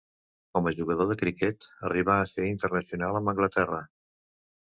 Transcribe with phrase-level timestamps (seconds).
[0.57, 3.85] Com a jugador de criquet arribà a ser internacional amb Anglaterra.